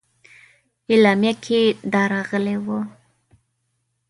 [0.91, 1.61] اعلامیه کې
[1.93, 2.79] دا راغلي وه.